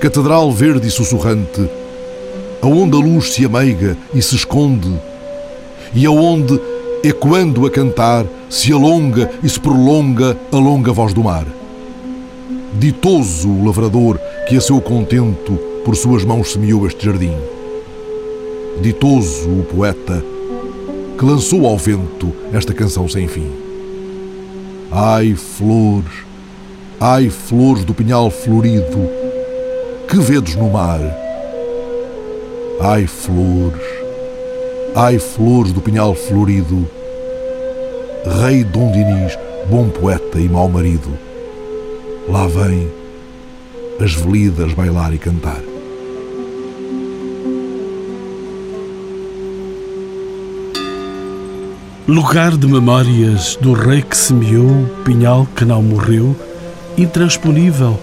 [0.00, 1.68] catedral verde e sussurrante,
[2.62, 4.92] aonde a luz se ameiga e se esconde,
[5.94, 6.60] e aonde,
[7.02, 11.46] ecoando a cantar, se alonga e se prolonga a longa voz do mar.
[12.78, 14.18] Ditoso o lavrador
[14.48, 15.54] que a seu contento
[15.84, 17.34] por suas mãos semeou este jardim.
[18.80, 20.22] Ditoso o poeta
[21.18, 23.50] que lançou ao vento esta canção sem fim.
[24.90, 26.24] Ai, flores,
[27.00, 29.17] ai, flores do pinhal florido,
[30.18, 31.00] que vedes no mar?
[32.80, 33.80] Ai, flores,
[34.96, 36.88] ai, flores do pinhal florido,
[38.40, 39.38] rei Dom Dinis,
[39.70, 41.08] bom poeta e mau marido,
[42.28, 42.90] lá vem
[44.00, 45.62] as velidas bailar e cantar.
[52.08, 56.34] Lugar de memórias do rei que semeou, pinhal que não morreu,
[56.96, 57.96] intransponível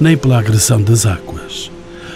[0.00, 1.37] nem pela agressão das águas.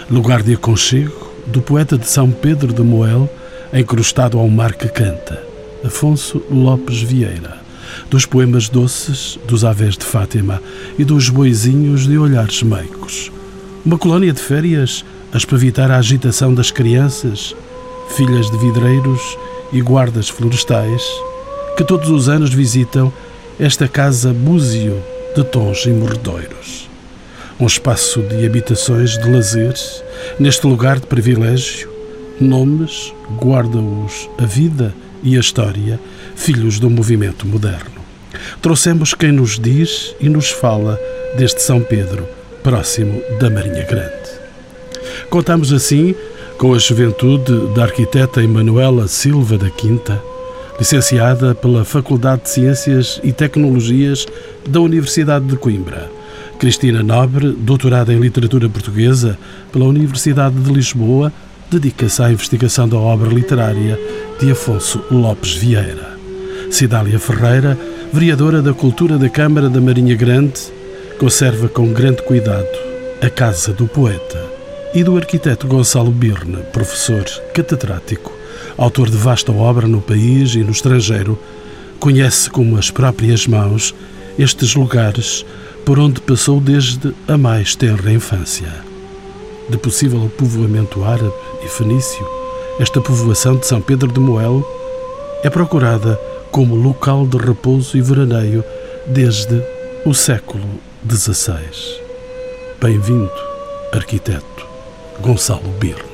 [0.09, 3.29] Lugar de aconchego do poeta de São Pedro de Moel,
[3.73, 5.41] encrustado ao mar que canta,
[5.83, 7.61] Afonso Lopes Vieira.
[8.09, 10.61] Dos poemas doces, dos avés de Fátima
[10.97, 13.31] e dos boizinhos de olhares meicos.
[13.85, 17.55] Uma colónia de férias a espavitar a agitação das crianças,
[18.15, 19.37] filhas de vidreiros
[19.71, 21.03] e guardas florestais,
[21.77, 23.11] que todos os anos visitam
[23.59, 25.01] esta casa búzio
[25.35, 26.92] de tons morredouros.
[27.63, 29.73] Um espaço de habitações de lazer,
[30.37, 31.89] neste lugar de privilégio,
[32.37, 35.97] nomes guarda-os a vida e a história,
[36.35, 38.01] filhos do movimento moderno.
[38.61, 40.99] Trouxemos quem nos diz e nos fala
[41.37, 42.27] deste São Pedro,
[42.61, 44.29] próximo da Marinha Grande.
[45.29, 46.13] Contamos assim
[46.57, 50.21] com a juventude da arquiteta Emanuela Silva da Quinta,
[50.77, 54.25] licenciada pela Faculdade de Ciências e Tecnologias
[54.67, 56.22] da Universidade de Coimbra.
[56.63, 59.37] Cristina Nobre, doutorada em Literatura Portuguesa
[59.69, 61.29] pela Universidade de Lisboa,
[61.69, 63.99] dedica-se à investigação da obra literária
[64.39, 66.17] de Afonso Lopes Vieira.
[66.71, 67.77] Cidália Ferreira,
[68.13, 70.61] vereadora da Cultura da Câmara da Marinha Grande,
[71.19, 72.65] conserva com grande cuidado
[73.21, 74.41] a Casa do Poeta
[74.93, 78.31] e do arquiteto Gonçalo Birne, professor catedrático
[78.77, 81.37] autor de vasta obra no país e no estrangeiro,
[81.99, 83.93] conhece como as próprias mãos
[84.39, 85.45] estes lugares
[85.85, 88.73] por onde passou desde a mais tenra infância.
[89.69, 91.33] De possível povoamento árabe
[91.63, 92.25] e fenício,
[92.79, 94.65] esta povoação de São Pedro de Moel
[95.43, 96.19] é procurada
[96.51, 98.63] como local de repouso e veraneio
[99.07, 99.61] desde
[100.05, 100.63] o século
[101.09, 101.59] XVI.
[102.81, 103.31] Bem-vindo,
[103.91, 104.65] arquiteto
[105.19, 106.13] Gonçalo Birne.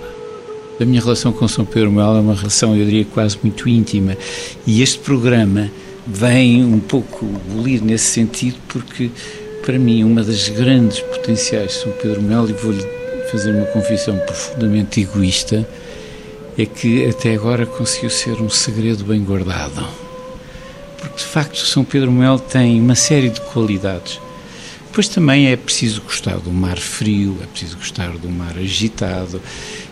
[0.79, 4.17] A minha relação com São Pedro Mel é uma relação, eu diria, quase muito íntima.
[4.65, 5.69] E este programa
[6.07, 9.11] vem um pouco bolir nesse sentido, porque,
[9.69, 12.83] para mim, uma das grandes potenciais de São Pedro Mel, e vou-lhe
[13.29, 15.63] fazer uma confissão profundamente egoísta,
[16.57, 19.85] é que até agora conseguiu ser um segredo bem guardado.
[20.97, 24.19] Porque, de facto, São Pedro Mel tem uma série de qualidades
[24.87, 29.39] depois também é preciso gostar do mar frio, é preciso gostar do mar agitado.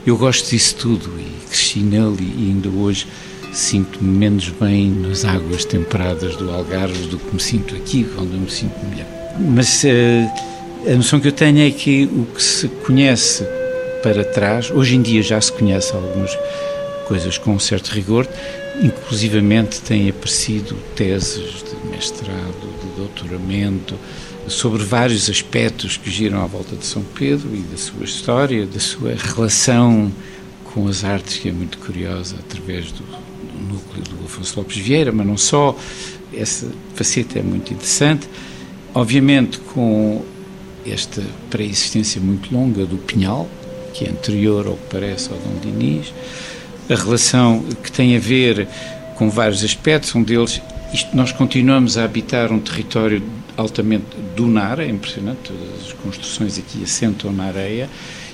[0.07, 3.07] Eu gosto disso tudo e cresci nele e ainda hoje
[3.53, 8.39] sinto-me menos bem nas águas temperadas do Algarve do que me sinto aqui, onde eu
[8.39, 9.26] me sinto melhor.
[9.39, 13.43] Mas uh, a noção que eu tenho é que o que se conhece
[14.01, 16.37] para trás, hoje em dia já se conhece algumas
[17.07, 18.27] coisas com um certo rigor,
[18.81, 23.95] inclusivamente têm aparecido teses de mestrado, de doutoramento,
[24.47, 28.79] sobre vários aspectos que giram à volta de São Pedro e da sua história, da
[28.79, 30.11] sua relação
[30.63, 35.11] com as artes, que é muito curiosa, através do, do núcleo do Afonso Lopes Vieira,
[35.11, 35.77] mas não só.
[36.33, 38.27] Essa faceta é muito interessante.
[38.97, 40.25] Obviamente, com
[40.83, 41.21] esta
[41.51, 43.47] pré-existência muito longa do Pinhal,
[43.93, 46.11] que é anterior ao que parece ao Dom Dinis,
[46.89, 48.67] a relação que tem a ver
[49.13, 50.59] com vários aspectos, um deles,
[50.91, 53.21] isto, nós continuamos a habitar um território
[53.55, 54.05] altamente
[54.35, 57.87] dunar, é impressionante, as construções aqui assentam na areia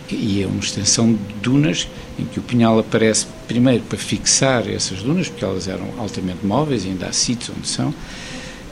[0.09, 5.01] e é uma extensão de dunas em que o pinhal aparece primeiro para fixar essas
[5.01, 7.93] dunas, porque elas eram altamente móveis e ainda há sítios onde são,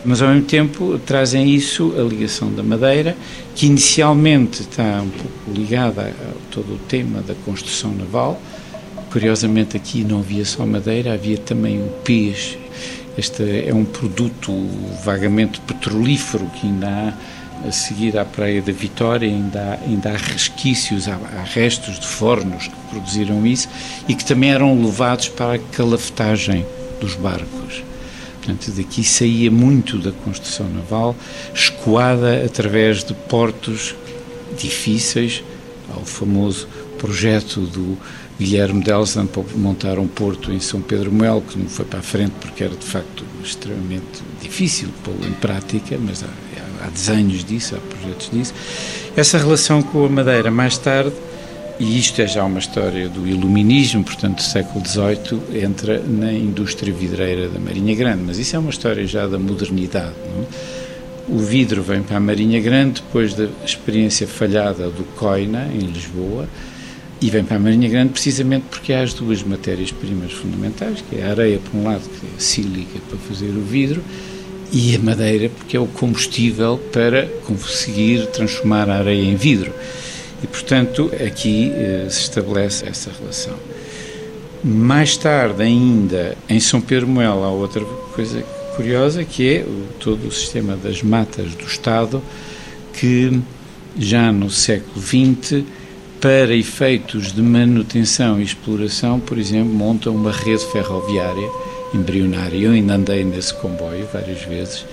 [0.04, 3.16] mas ao mesmo tempo trazem isso a ligação da madeira,
[3.56, 8.42] que inicialmente está um pouco ligada a todo o tema da construção naval.
[9.12, 12.58] Curiosamente aqui não havia só madeira, havia também o peixe
[13.18, 14.52] este é um produto
[15.04, 20.18] vagamente petrolífero que ainda há a seguir à Praia da Vitória, ainda há, ainda há
[20.18, 23.70] resquícios, há, há, restos de fornos que produziram isso
[24.08, 26.66] e que também eram levados para a calafetagem
[27.00, 27.84] dos barcos.
[28.42, 31.16] Portanto, daqui saía muito da construção naval,
[31.54, 33.96] escoada através de portos
[34.58, 35.44] difíceis,
[35.94, 36.68] ao famoso
[36.98, 37.98] projeto do
[38.40, 42.04] Guilherme Delsland para montar um porto em São Pedro Mel, que não foi para a
[42.04, 47.76] frente porque era de facto extremamente difícil pô-lo em prática, mas há, há desenhos disso,
[47.76, 48.54] há projetos disso.
[49.16, 51.14] Essa relação com a Madeira mais tarde
[51.82, 56.94] e isto é já uma história do iluminismo, portanto, do século XVIII, entra na indústria
[56.94, 60.14] vidreira da Marinha Grande, mas isso é uma história já da modernidade.
[60.32, 60.44] Não?
[60.44, 60.82] É?
[61.28, 66.48] O vidro vem para a Marinha Grande depois da experiência falhada do Coina, em Lisboa,
[67.20, 71.26] e vem para a Marinha Grande precisamente porque há as duas matérias-primas fundamentais, que é
[71.26, 74.04] a areia, por um lado, que é sílica para fazer o vidro,
[74.72, 79.74] e a madeira, porque é o combustível para conseguir transformar a areia em vidro.
[80.44, 83.56] E, portanto, aqui eh, se estabelece essa relação.
[84.64, 87.84] Mais tarde, ainda, em São Pedro Moel, há outra
[88.14, 88.42] coisa
[88.76, 89.66] curiosa, que é
[90.00, 92.22] todo o sistema das matas do Estado,
[92.94, 93.40] que
[93.98, 95.64] já no século XX,
[96.20, 101.50] para efeitos de manutenção e exploração, por exemplo, monta uma rede ferroviária
[101.94, 102.58] embrionária.
[102.58, 104.86] Eu ainda andei nesse comboio várias vezes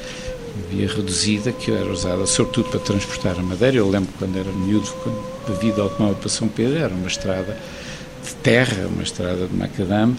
[0.70, 3.76] via reduzida que era usada sobretudo para transportar a madeira.
[3.76, 5.18] Eu lembro quando era miúdo, quando
[5.52, 7.56] a vida automóvel para São Pedro era uma estrada
[8.24, 10.16] de terra, uma estrada de macadame,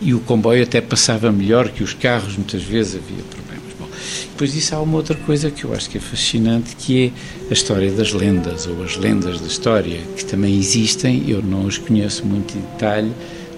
[0.00, 3.72] e o comboio até passava melhor que os carros, muitas vezes havia problemas.
[3.78, 3.88] Bom,
[4.32, 7.52] depois disso há uma outra coisa que eu acho que é fascinante, que é a
[7.52, 12.26] história das lendas, ou as lendas da história, que também existem, eu não as conheço
[12.26, 13.12] muito em detalhe,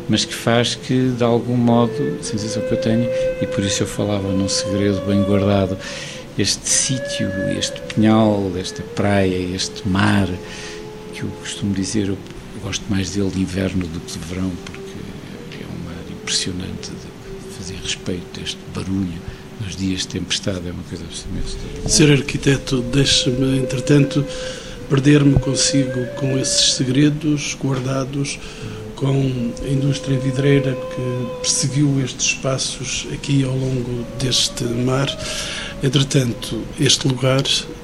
[0.09, 3.09] mas que faz que, de algum modo, a sensação que eu tenho,
[3.43, 5.77] e por isso eu falava num segredo bem guardado,
[6.39, 7.29] este sítio,
[7.59, 10.29] este pinhal, esta praia, este mar,
[11.19, 12.19] que eu costumo dizer, eu
[12.63, 14.81] gosto mais dele de inverno do que de verão, porque
[15.61, 19.21] é um mar impressionante de fazer respeito a este barulho
[19.61, 21.57] nos dias de tempestade, é uma coisa absolutamente.
[21.91, 24.25] Ser arquiteto, deixa-me, entretanto,
[24.89, 28.39] perder-me consigo com esses segredos guardados
[28.95, 35.09] com a indústria vidreira que perseguiu estes espaços aqui ao longo deste mar.
[35.83, 37.43] Entretanto, este lugar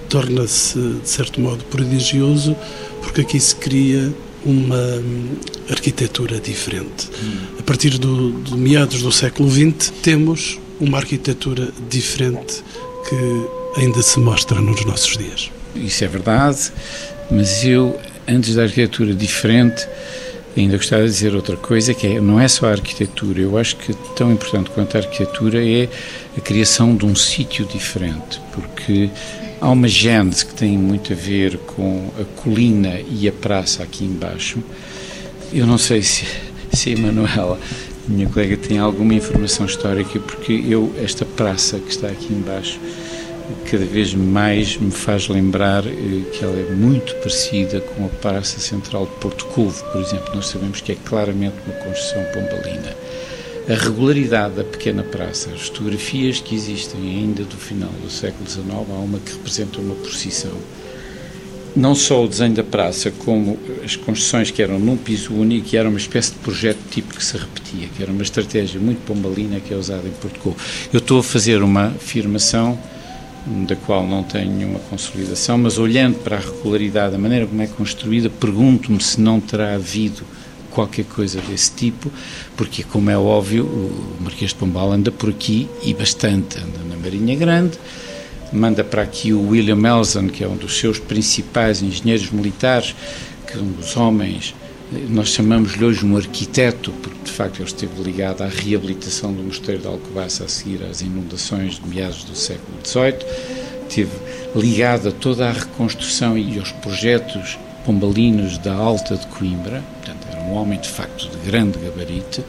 [0.08, 2.56] torna-se, de certo modo, prodigioso,
[3.04, 4.12] porque aqui se cria
[4.44, 5.36] uma hum,
[5.70, 7.08] arquitetura diferente.
[7.58, 12.62] A partir do, meados do século XX, temos uma arquitetura diferente
[13.08, 15.50] que ainda se mostra nos nossos dias.
[15.74, 16.72] Isso é verdade,
[17.30, 17.98] mas eu,
[18.28, 19.86] antes da arquitetura diferente,
[20.56, 23.76] Ainda gostava de dizer outra coisa, que é, não é só a arquitetura, eu acho
[23.76, 25.88] que tão importante quanto a arquitetura é
[26.36, 29.10] a criação de um sítio diferente, porque
[29.60, 34.04] há uma gênese que tem muito a ver com a colina e a praça aqui
[34.04, 34.62] embaixo.
[35.52, 36.24] Eu não sei se,
[36.72, 37.58] se a Emanuela,
[38.06, 42.78] minha colega, tem alguma informação histórica, porque eu, esta praça que está aqui embaixo,
[43.70, 45.90] cada vez mais me faz lembrar eh,
[46.32, 50.34] que ela é muito parecida com a Praça Central de Porto Covo, por exemplo.
[50.34, 52.96] Nós sabemos que é claramente uma construção pombalina.
[53.68, 58.66] A regularidade da pequena praça, as fotografias que existem ainda do final do século XIX,
[58.68, 60.52] há uma que representa uma procissão.
[61.74, 65.76] Não só o desenho da praça, como as construções que eram num piso único, que
[65.76, 69.58] era uma espécie de projeto tipo que se repetia, que era uma estratégia muito pombalina
[69.58, 70.56] que é usada em Porto Covo.
[70.92, 72.78] Eu estou a fazer uma afirmação
[73.46, 77.66] da qual não tenho nenhuma consolidação, mas olhando para a regularidade, da maneira como é
[77.66, 80.22] construída, pergunto-me se não terá havido
[80.70, 82.10] qualquer coisa desse tipo,
[82.56, 86.96] porque, como é óbvio, o Marquês de Pombal anda por aqui e bastante, anda na
[86.96, 87.78] Marinha Grande,
[88.52, 92.94] manda para aqui o William Elson, que é um dos seus principais engenheiros militares,
[93.46, 94.54] que é um dos homens
[95.08, 99.80] nós chamamos-lhe hoje um arquiteto, porque de facto ele esteve ligado à reabilitação do Mosteiro
[99.80, 103.14] de Alcobaça a seguir às inundações de meados do século XVIII,
[103.88, 104.12] esteve
[104.54, 110.40] ligado a toda a reconstrução e aos projetos pombalinos da Alta de Coimbra, portanto era
[110.42, 112.44] um homem de facto de grande gabarito,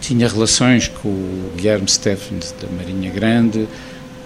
[0.00, 3.68] tinha relações com o Guilherme Stephens da Marinha Grande,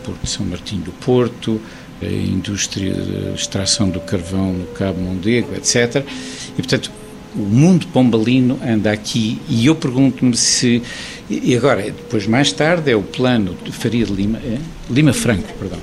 [0.04, 1.60] Porto de São Martinho do Porto,
[2.00, 6.04] a indústria de extração do carvão no Cabo Mondego, etc.
[6.50, 6.90] E, portanto,
[7.34, 10.82] o mundo pombalino anda aqui e eu pergunto-me se
[11.30, 14.58] e agora depois mais tarde é o plano de Faria de Lima é?
[14.90, 15.78] Lima Franco perdão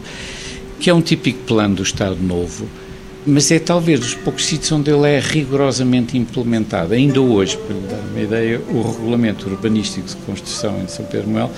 [0.79, 2.67] que é um típico plano do Estado Novo
[3.25, 7.87] mas é talvez dos poucos sítios onde ele é rigorosamente implementado ainda hoje para lhe
[7.87, 11.51] dar uma ideia o regulamento urbanístico de construção em São Pedro Mel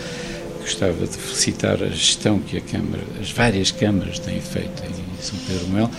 [0.62, 5.38] gostava de felicitar a gestão que a Câmara, as várias câmaras têm feito em São
[5.48, 5.92] Pedro Mel,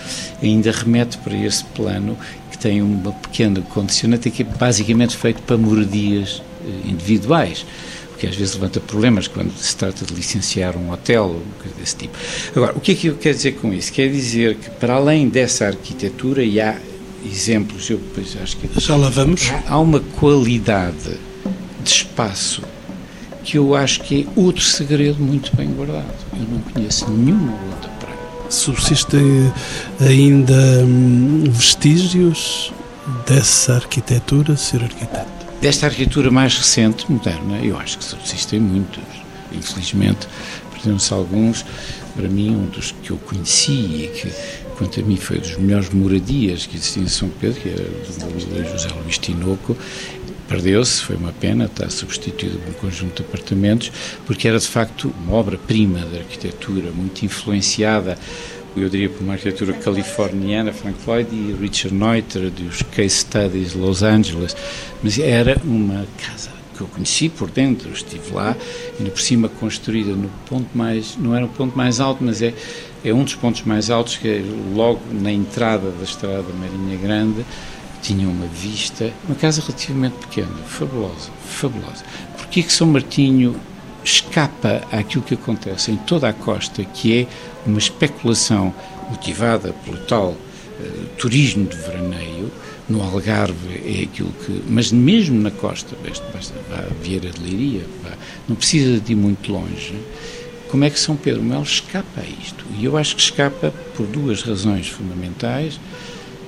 [0.43, 2.17] ainda remete para esse plano
[2.63, 7.67] tem uma pequena condicionante que é basicamente feito para moradias eh, individuais,
[8.15, 11.77] o que às vezes levanta problemas quando se trata de licenciar um hotel ou coisa
[11.77, 12.17] desse tipo.
[12.55, 13.93] Agora, o que é que eu quero dizer com isso?
[13.93, 16.79] Quer dizer que, para além dessa arquitetura, e há
[17.27, 18.81] exemplos, eu depois acho que.
[18.81, 19.51] Já lá vamos.
[19.67, 21.19] Há uma qualidade
[21.83, 22.63] de espaço
[23.43, 26.07] que eu acho que é outro segredo muito bem guardado.
[26.33, 27.92] Eu não conheço nenhuma outra.
[28.53, 29.51] Subsistem
[29.99, 32.71] ainda hum, vestígios
[33.27, 34.85] dessa arquitetura, Sr.
[34.85, 35.47] Arquiteto?
[35.61, 39.03] Desta arquitetura mais recente, moderna, eu acho que subsistem muitos.
[39.53, 40.29] Infelizmente,
[40.71, 41.65] perderam-se alguns.
[42.15, 44.31] Para mim, um dos que eu conheci e que,
[44.77, 48.71] quanto a mim, foi dos melhores moradias que existia em São Pedro, que era do
[48.71, 49.75] José Luís Tinoco,
[50.53, 53.91] perdeu-se, foi uma pena, está substituído por um conjunto de apartamentos,
[54.27, 58.19] porque era de facto uma obra-prima da arquitetura, muito influenciada,
[58.77, 63.79] eu diria, por uma arquitetura californiana, Frank Lloyd e Richard Neuter, dos Case Studies de
[63.79, 64.55] Los Angeles,
[65.03, 68.55] mas era uma casa que eu conheci por dentro, estive lá,
[68.99, 72.53] ainda por cima construída no ponto mais, não era o ponto mais alto, mas é,
[73.03, 74.43] é um dos pontos mais altos, que é
[74.75, 77.43] logo na entrada da estrada Marinha Grande,
[78.03, 82.05] tinha uma vista, uma casa relativamente pequena, fabulosa, fabulosa.
[82.37, 83.59] Porquê que São Martinho
[84.05, 87.27] escapa àquilo que acontece em toda a costa, que é
[87.65, 88.75] uma especulação
[89.09, 92.51] motivada pelo tal uh, turismo de veraneio,
[92.89, 94.63] no Algarve é aquilo que.
[94.69, 98.11] Mas mesmo na costa, basta vá a Vieira de Leiria, vá,
[98.49, 99.95] não precisa de ir muito longe.
[100.69, 102.65] Como é que São Pedro Melo escapa a isto?
[102.79, 105.79] E eu acho que escapa por duas razões fundamentais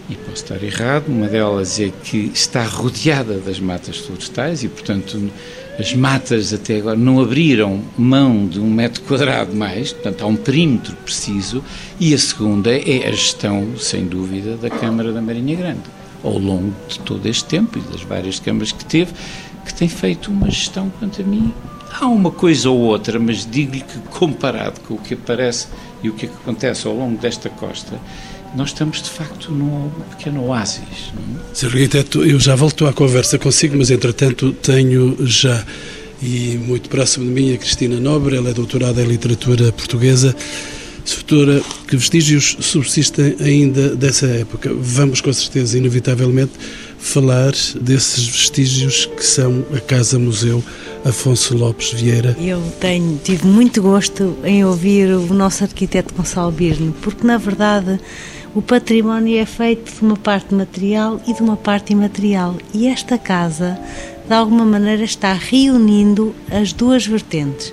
[0.08, 5.30] e posso estar errado, uma delas é que está rodeada das matas florestais e, portanto,
[5.78, 10.36] as matas até agora não abriram mão de um metro quadrado mais, portanto, há um
[10.36, 11.64] perímetro preciso,
[11.98, 15.82] e a segunda é a gestão, sem dúvida, da Câmara da Marinha Grande,
[16.22, 19.12] ao longo de todo este tempo e das várias câmaras que teve,
[19.64, 21.52] que tem feito uma gestão, quanto a mim,
[21.90, 25.68] há uma coisa ou outra, mas digo-lhe que comparado com o que aparece
[26.02, 27.98] e o que acontece ao longo desta costa,
[28.54, 31.12] nós estamos de facto num pequeno oásis.
[31.50, 31.54] É?
[31.54, 31.66] Sr.
[31.66, 35.64] Arquiteto, eu já volto à conversa consigo, mas entretanto tenho já,
[36.22, 40.34] e muito próximo de mim, a Cristina Nobre, ela é doutorada em literatura portuguesa.
[41.04, 44.72] Doutora, que vestígios subsistem ainda dessa época?
[44.72, 46.52] Vamos, com certeza, inevitavelmente,
[46.98, 50.64] falar desses vestígios que são a Casa Museu
[51.04, 52.34] Afonso Lopes Vieira.
[52.40, 58.00] Eu tenho, tive muito gosto em ouvir o nosso arquiteto Gonçalo Birne, porque, na verdade,
[58.54, 62.56] o património é feito de uma parte material e de uma parte imaterial.
[62.72, 63.76] E esta casa,
[64.26, 67.72] de alguma maneira, está reunindo as duas vertentes.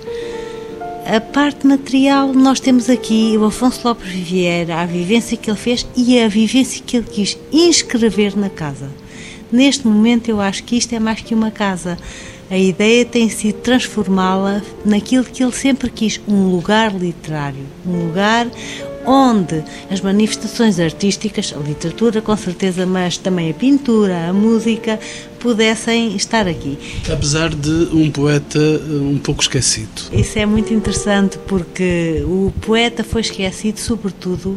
[1.06, 5.86] A parte material, nós temos aqui o Afonso Lopes Vieira, a vivência que ele fez
[5.96, 8.90] e a vivência que ele quis inscrever na casa.
[9.52, 11.96] Neste momento, eu acho que isto é mais que uma casa.
[12.50, 18.48] A ideia tem sido transformá-la naquilo que ele sempre quis, um lugar literário, um lugar
[19.06, 24.98] onde as manifestações artísticas, a literatura com certeza, mas também a pintura, a música,
[25.38, 26.78] pudessem estar aqui.
[27.12, 29.90] Apesar de um poeta eh, um pouco esquecido.
[30.12, 34.56] Isso é muito interessante porque o poeta foi esquecido, sobretudo,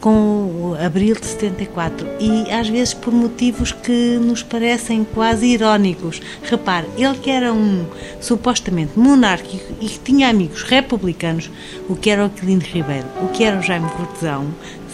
[0.00, 6.20] com abril de 74 e às vezes por motivos que nos parecem quase irónicos.
[6.42, 7.86] Repare, ele que era um
[8.20, 11.50] supostamente monárquico e que tinha amigos republicanos,
[11.88, 14.46] o que era o Quilino Ribeiro, o que era o Jaime Cortesão,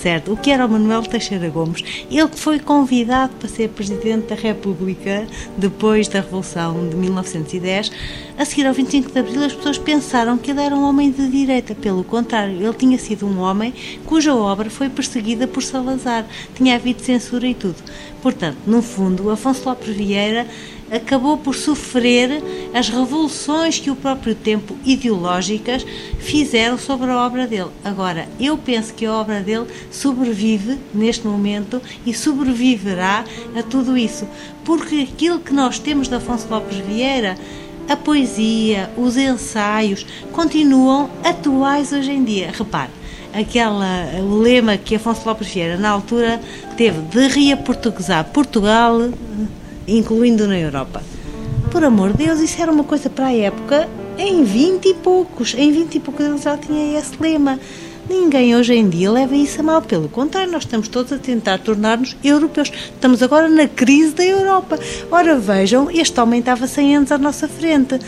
[0.02, 0.32] certo?
[0.32, 4.35] O que era o Manuel Teixeira Gomes, ele que foi convidado para ser Presidente da
[4.35, 7.92] República depois da Revolução de 1910,
[8.37, 11.28] a seguir ao 25 de Abril as pessoas pensaram que ele era um homem de
[11.28, 13.73] direita, pelo contrário, ele tinha sido um homem
[14.04, 17.76] cuja obra foi perseguida por Salazar, tinha havido censura e tudo.
[18.21, 20.47] Portanto, no fundo, Afonso Lopes Vieira
[20.92, 22.42] acabou por sofrer
[22.75, 25.87] as revoluções que o próprio tempo ideológicas
[26.18, 27.70] fizeram sobre a obra dele.
[27.82, 33.25] Agora, eu penso que a obra dele sobrevive neste momento e sobreviverá
[33.56, 34.28] a tudo isso,
[34.64, 37.37] porque aquilo que nós temos de Afonso Lopes Vieira
[37.88, 42.52] a poesia, os ensaios continuam atuais hoje em dia.
[42.56, 42.90] Repare,
[43.34, 46.40] aquela, o lema que Afonso Lopes Vieira na altura
[46.76, 49.11] teve de reaportuguesar Portugal
[49.96, 51.02] incluindo na Europa.
[51.70, 55.54] Por amor de Deus, isso era uma coisa para a época em 20 e poucos.
[55.54, 57.58] Em 20 e poucos ele já tinha esse lema.
[58.08, 61.58] Ninguém hoje em dia leva isso a mal, pelo contrário, nós estamos todos a tentar
[61.58, 62.70] tornar-nos europeus.
[62.70, 64.78] Estamos agora na crise da Europa.
[65.11, 67.99] Ora, vejam, este homem estava 100 anos à nossa frente.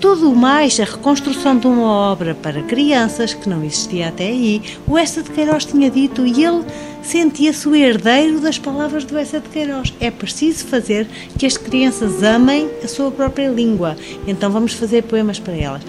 [0.00, 4.96] Tudo mais, a reconstrução de uma obra para crianças, que não existia até aí, o
[4.96, 6.64] Esta de Queiroz tinha dito e ele
[7.06, 9.94] sentia-se o herdeiro das palavras do Essa de Queiroz.
[10.00, 11.06] É preciso fazer
[11.38, 13.96] que as crianças amem a sua própria língua,
[14.26, 15.82] então vamos fazer poemas para elas.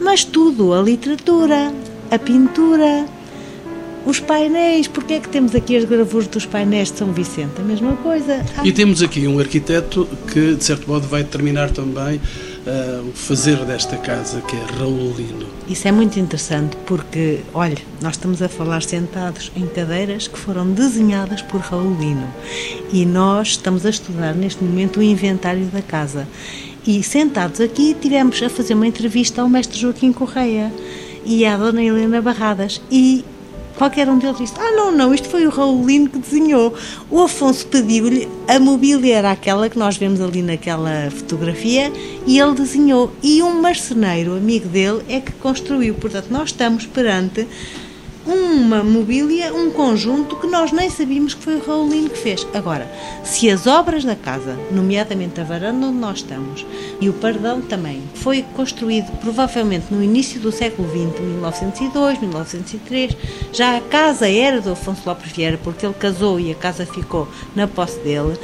[0.00, 1.72] Mas tudo, a literatura,
[2.10, 3.06] a pintura,
[4.06, 7.52] Os painéis, porque é que temos aqui as gravuras dos painéis de São Vicente?
[7.58, 8.44] A mesma coisa.
[8.64, 12.18] E temos aqui um arquiteto que, de certo modo, vai determinar também
[12.70, 15.46] uh, o fazer desta casa, que é Raul Lino.
[15.68, 20.70] Isso é muito interessante porque, olha, nós estamos a falar sentados em cadeiras que foram
[20.70, 22.28] desenhadas por Raul Lino
[22.92, 26.26] e nós estamos a estudar neste momento o inventário da casa.
[26.86, 30.72] E sentados aqui tivemos a fazer uma entrevista ao mestre Joaquim Correia
[31.24, 33.24] e à dona Helena Barradas e
[33.76, 36.74] qualquer um deles disse: Ah, não, não, isto foi o Raulino que desenhou.
[37.10, 41.92] O Afonso pediu-lhe a mobília, era aquela que nós vemos ali naquela fotografia,
[42.26, 43.12] e ele desenhou.
[43.22, 45.94] E um marceneiro, amigo dele, é que construiu.
[45.94, 47.46] Portanto, nós estamos perante
[48.26, 52.46] uma mobília, um conjunto que nós nem sabíamos que foi o Raulino que fez.
[52.52, 52.90] Agora,
[53.24, 56.66] se as obras da casa, nomeadamente a varanda onde nós estamos,
[57.00, 63.16] e o pardão também, foi construído provavelmente no início do século XX, 1902, 1903,
[63.52, 67.26] já a casa era do Afonso Lopes Vieira, porque ele casou e a casa ficou
[67.54, 68.38] na posse dele,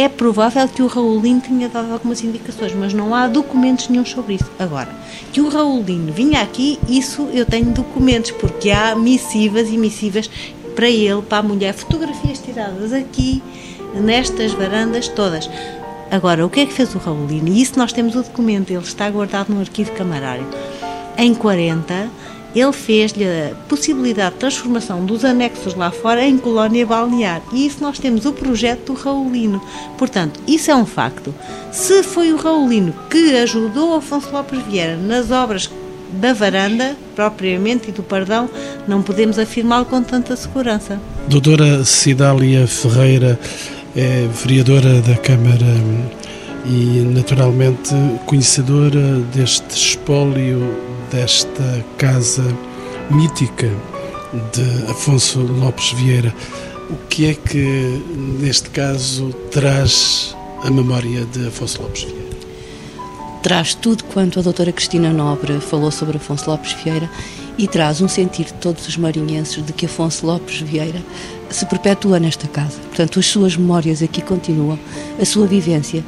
[0.00, 4.34] é provável que o Raulino tenha dado algumas indicações, mas não há documentos nenhum sobre
[4.34, 4.50] isso.
[4.58, 4.88] Agora,
[5.32, 10.30] que o Raulino vinha aqui, isso eu tenho documentos, porque há missivas e missivas
[10.74, 13.42] para ele, para a mulher, fotografias tiradas aqui,
[13.94, 15.50] nestas varandas todas.
[16.10, 17.48] Agora, o que é que fez o Raulino?
[17.48, 20.46] E isso nós temos o documento, ele está guardado no arquivo camarário.
[21.16, 22.08] Em 40,
[22.54, 27.42] ele fez-lhe a possibilidade de transformação dos anexos lá fora em colónia balnear.
[27.52, 29.62] E isso nós temos o projeto do Raulino.
[29.96, 31.34] Portanto, isso é um facto.
[31.70, 35.70] Se foi o Raulino que ajudou Afonso Lopes Vieira nas obras
[36.12, 38.50] da varanda, propriamente, e do pardão,
[38.88, 41.00] não podemos afirmá-lo com tanta segurança.
[41.28, 43.38] Doutora Cidália Ferreira
[43.96, 45.66] é vereadora da Câmara
[46.66, 47.94] e, naturalmente,
[48.26, 52.44] conhecedora deste espólio desta casa
[53.10, 53.68] mítica
[54.52, 56.34] de Afonso Lopes Vieira.
[56.88, 58.02] O que é que,
[58.40, 62.20] neste caso, traz a memória de Afonso Lopes Vieira?
[63.42, 67.10] Traz tudo quanto a doutora Cristina Nobre falou sobre Afonso Lopes Vieira
[67.58, 71.00] e traz um sentir de todos os marinhenses de que Afonso Lopes Vieira
[71.50, 72.78] se perpetua nesta casa.
[72.88, 74.78] Portanto, as suas memórias aqui continuam,
[75.20, 76.04] a sua vivência.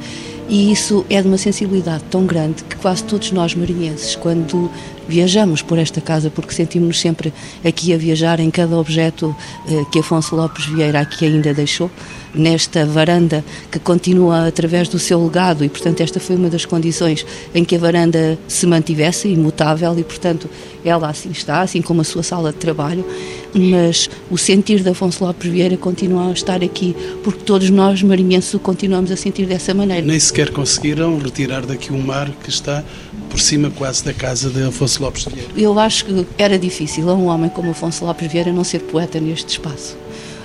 [0.49, 4.69] E isso é de uma sensibilidade tão grande que quase todos nós marinhenses, quando
[5.07, 9.35] viajamos por esta casa porque sentimos-nos sempre aqui a viajar em cada objeto
[9.67, 11.89] eh, que Afonso Lopes Vieira aqui ainda deixou,
[12.33, 15.63] nesta varanda que continua através do seu legado.
[15.63, 20.03] E, portanto, esta foi uma das condições em que a varanda se mantivesse imutável e,
[20.03, 20.49] portanto,
[20.83, 23.05] ela assim está, assim como a sua sala de trabalho,
[23.53, 28.53] mas o sentir de Afonso Lopes Vieira continua a estar aqui, porque todos nós, marinhenses,
[28.53, 30.05] o continuamos a sentir dessa maneira.
[30.05, 32.83] Nem sequer conseguiram retirar daqui um mar que está
[33.29, 35.51] por cima quase da casa de Afonso Lopes Vieira.
[35.55, 39.19] Eu acho que era difícil a um homem como Afonso Lopes Vieira não ser poeta
[39.19, 39.97] neste espaço,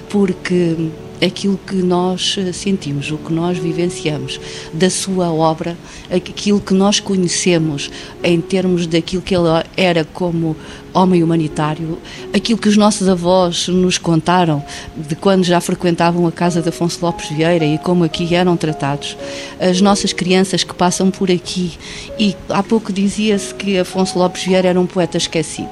[0.08, 0.76] porque
[1.24, 4.40] aquilo que nós eh, sentimos, o que nós vivenciamos
[4.72, 5.76] da sua obra,
[6.10, 7.90] aquilo que nós conhecemos
[8.22, 10.56] em termos daquilo que ele era como
[10.92, 11.98] homem humanitário,
[12.32, 14.64] aquilo que os nossos avós nos contaram
[14.96, 19.16] de quando já frequentavam a casa de Afonso Lopes Vieira e como aqui eram tratados,
[19.60, 21.72] as nossas crianças que passam por aqui
[22.18, 25.70] e há pouco dizia-se que Afonso Lopes Vieira era um poeta esquecido.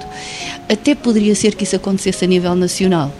[0.68, 3.12] Até poderia ser que isso acontecesse a nível nacional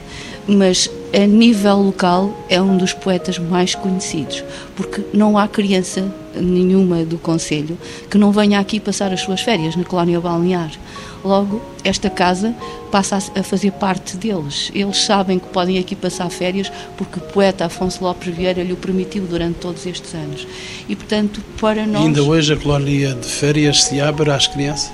[0.46, 4.44] mas a nível local é um dos poetas mais conhecidos,
[4.76, 7.79] porque não há criança nenhuma do Conselho
[8.11, 10.70] que não venha aqui passar as suas férias na colónia balnear.
[11.24, 12.55] Logo, esta casa
[12.92, 14.70] passa a fazer parte deles.
[14.74, 18.76] Eles sabem que podem aqui passar férias porque o poeta Afonso Lopes Vieira lhe o
[18.76, 20.46] permitiu durante todos estes anos.
[20.87, 22.02] E, portanto, para nós.
[22.02, 24.92] E ainda hoje a colónia de férias se abre às crianças?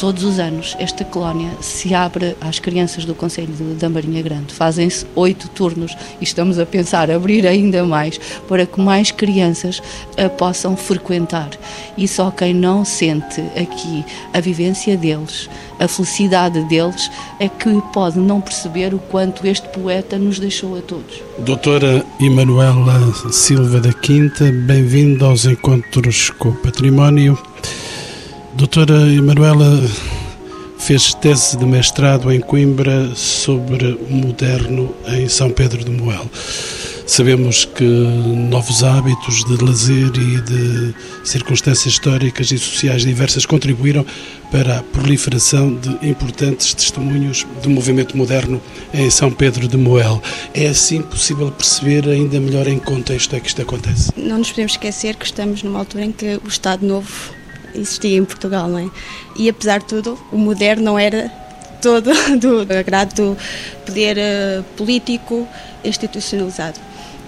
[0.00, 4.54] Todos os anos esta colónia se abre às crianças do Conselho da Marinha Grande.
[4.54, 9.82] Fazem-se oito turnos e estamos a pensar abrir ainda mais para que mais crianças
[10.16, 11.50] a possam frequentar.
[11.98, 18.18] E só quem não sente aqui a vivência deles, a felicidade deles, é que pode
[18.18, 21.22] não perceber o quanto este poeta nos deixou a todos.
[21.40, 27.38] Doutora Emanuela Silva da Quinta, bem-vinda aos Encontros com o Património.
[28.54, 29.80] Doutora Emanuela
[30.76, 36.28] fez tese de mestrado em Coimbra sobre o moderno em São Pedro de Moel.
[37.06, 44.04] Sabemos que novos hábitos de lazer e de circunstâncias históricas e sociais diversas contribuíram
[44.50, 48.60] para a proliferação de importantes testemunhos do movimento moderno
[48.92, 50.20] em São Pedro de Moel.
[50.54, 54.12] É assim possível perceber ainda melhor em contexto é que isto acontece?
[54.16, 57.39] Não nos podemos esquecer que estamos numa altura em que o Estado Novo
[57.74, 58.90] existia em Portugal, não é?
[59.36, 61.30] E apesar de tudo, o moderno não era
[61.80, 63.36] todo do agrado do
[63.84, 65.46] poder uh, político
[65.84, 66.78] institucionalizado.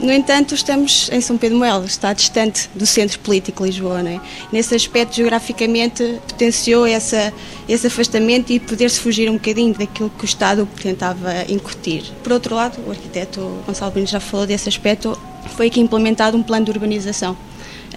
[0.01, 4.03] No entanto, estamos em São Pedro Moel, está distante do centro político de Lisboa.
[4.03, 4.21] Não é?
[4.51, 7.33] Nesse aspecto, geograficamente, potenciou essa,
[7.69, 12.03] esse afastamento e poder-se fugir um bocadinho daquilo que o Estado tentava incutir.
[12.23, 15.17] Por outro lado, o arquiteto Gonçalo já falou desse aspecto,
[15.57, 17.37] foi aqui implementado um plano de urbanização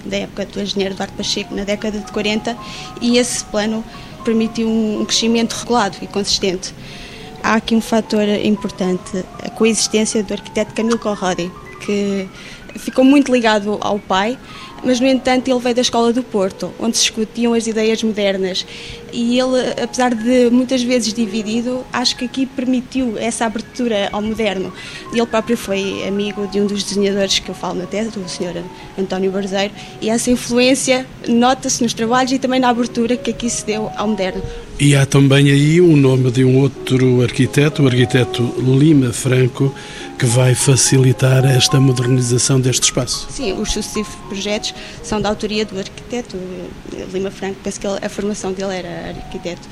[0.04, 2.58] da época do engenheiro Eduardo Pacheco, na década de 40,
[3.02, 3.84] e esse plano
[4.24, 6.74] permitiu um crescimento regulado e consistente.
[7.44, 11.52] Há aqui um fator importante, a coexistência do arquiteto Camilo Corradi,
[11.86, 12.28] que
[12.78, 14.38] ficou muito ligado ao pai,
[14.86, 18.66] mas no entanto ele veio da escola do Porto, onde se discutiam as ideias modernas.
[19.12, 24.72] E ele, apesar de muitas vezes dividido, acho que aqui permitiu essa abertura ao moderno.
[25.12, 28.64] Ele próprio foi amigo de um dos desenhadores que eu falo na tese, do Sr.
[28.98, 33.66] António Barzeiro, e essa influência nota-se nos trabalhos e também na abertura que aqui se
[33.66, 34.42] deu ao moderno.
[34.80, 39.74] E há também aí o nome de um outro arquiteto, o arquiteto Lima Franco,
[40.18, 43.28] que vai facilitar esta modernização deste espaço.
[43.30, 44.74] Sim, os sucessivos projetos
[45.04, 46.38] são da autoria do arquiteto
[47.14, 49.68] Lima Franco, penso que a formação dele era arquiteto.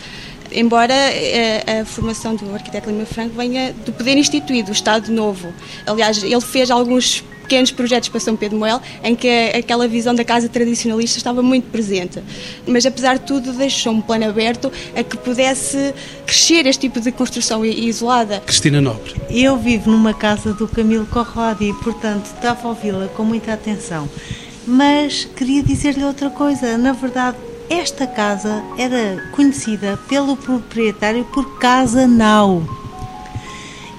[0.52, 5.12] Embora a, eh, a formação do arquiteto Lima Franco venha do poder instituído, do Estado
[5.12, 5.54] Novo.
[5.86, 10.24] Aliás, ele fez alguns pequenos projetos para São Pedro Moel, em que aquela visão da
[10.24, 12.24] casa tradicionalista estava muito presente.
[12.66, 15.94] Mas, apesar de tudo, deixou um plano aberto a que pudesse
[16.26, 18.40] crescer este tipo de construção isolada.
[18.40, 19.14] Cristina Nobre.
[19.30, 24.10] Eu vivo numa casa do Camilo Corradi e, portanto, estava a ouvi-la com muita atenção.
[24.66, 26.78] Mas queria dizer-lhe outra coisa.
[26.78, 27.38] Na verdade,
[27.70, 32.83] esta casa era conhecida pelo proprietário por Casa Nau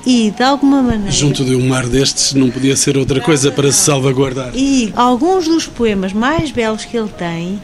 [0.06, 1.10] e de alguma maneira.
[1.10, 4.52] Junto de um mar destes não podia ser outra coisa para se salvaguardar.
[4.54, 7.60] E alguns dos poemas mais belos que ele tem,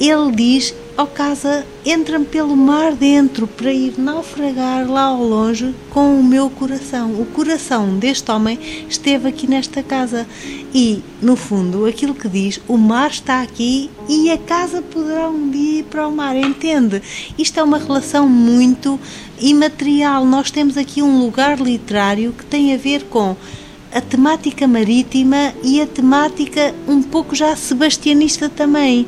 [0.00, 6.18] ele diz ao casa, entra-me pelo mar dentro para ir naufragar lá ao longe com
[6.18, 7.20] o meu coração.
[7.20, 10.26] O coração deste homem esteve aqui nesta casa
[10.72, 15.50] e, no fundo, aquilo que diz, o mar está aqui e a casa poderá um
[15.50, 17.02] dia ir para o mar, entende?
[17.36, 18.98] Isto é uma relação muito
[19.40, 20.24] imaterial.
[20.24, 23.36] Nós temos aqui um lugar literário que tem a ver com
[23.92, 29.06] a temática marítima e a temática um pouco já sebastianista também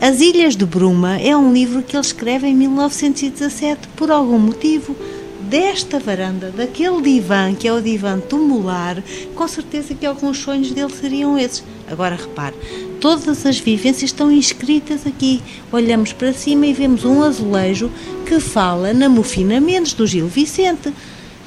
[0.00, 4.94] as Ilhas de Bruma é um livro que ele escreve em 1917 por algum motivo.
[5.40, 9.02] Desta varanda, daquele divã, que é o divã tumular,
[9.34, 11.64] com certeza que alguns sonhos dele seriam esses.
[11.88, 12.56] Agora repare,
[13.00, 15.40] todas as vivências estão inscritas aqui.
[15.72, 17.90] Olhamos para cima e vemos um azulejo
[18.26, 20.92] que fala na Mufina Mendes, do Gil Vicente.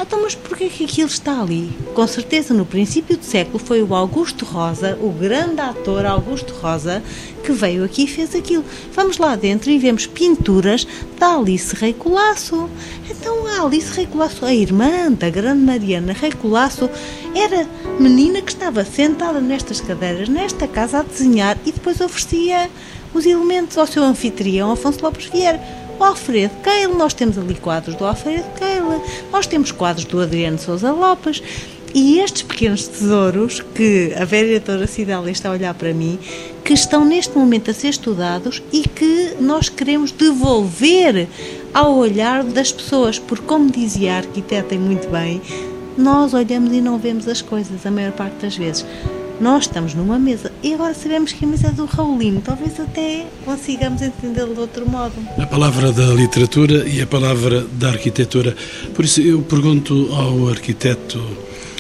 [0.02, 1.70] Então, mas porquê que aquilo está ali?
[1.94, 7.04] Com certeza, no princípio do século, foi o Augusto Rosa, o grande ator Augusto Rosa,
[7.44, 8.64] que veio aqui e fez aquilo.
[8.94, 10.88] Vamos lá dentro e vemos pinturas
[11.20, 12.70] da Alice Rei Colasso.
[13.10, 16.90] Então, a Alice Rei Colasso, a irmã da grande Mariana Rei Colasso,
[17.36, 17.68] era
[18.00, 22.70] menina que estava sentada nestas cadeiras, nesta casa, a desenhar e depois oferecia
[23.14, 25.60] os elementos ao seu anfitrião, Afonso Lopes Vieira
[26.00, 30.58] o Alfredo Keil, nós temos ali quadros do Alfredo Keil, nós temos quadros do Adriano
[30.58, 31.44] Sousa Lopes.
[31.92, 36.20] E estes pequenos tesouros que a vereadora Cidália está a olhar para mim,
[36.64, 41.28] que estão neste momento a ser estudados e que nós queremos devolver
[41.74, 45.42] ao olhar das pessoas, porque como dizia a arquiteta muito bem,
[45.98, 48.86] nós olhamos e não vemos as coisas a maior parte das vezes.
[49.40, 52.42] Nós estamos numa mesa e agora sabemos que a mesa é do Raulino.
[52.42, 55.14] Talvez até consigamos entendê-lo de outro modo.
[55.38, 58.54] A palavra da literatura e a palavra da arquitetura.
[58.94, 61.20] Por isso eu pergunto ao arquiteto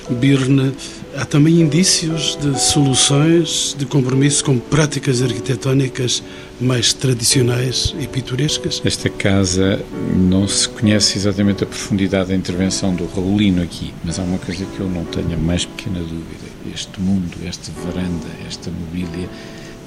[0.09, 0.73] Birne,
[1.15, 6.23] há também indícios de soluções de compromisso com práticas arquitetónicas
[6.59, 8.81] mais tradicionais e pitorescas?
[8.83, 9.79] Esta casa
[10.15, 14.65] não se conhece exatamente a profundidade da intervenção do Raulino aqui, mas há uma coisa
[14.65, 19.29] que eu não tenho a mais pequena dúvida este mundo, esta varanda, esta mobília